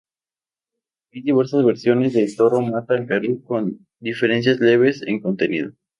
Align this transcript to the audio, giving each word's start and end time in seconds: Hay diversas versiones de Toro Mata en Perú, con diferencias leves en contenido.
Hay 1.13 1.21
diversas 1.21 1.63
versiones 1.63 2.13
de 2.13 2.27
Toro 2.35 2.59
Mata 2.63 2.97
en 2.97 3.05
Perú, 3.05 3.43
con 3.43 3.85
diferencias 3.99 4.59
leves 4.59 5.03
en 5.03 5.19
contenido. 5.21 5.73